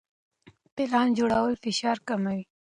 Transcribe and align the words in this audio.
پلان 0.75 1.07
جوړول 1.17 1.51
فشار 1.63 1.97
کموي. 2.07 2.41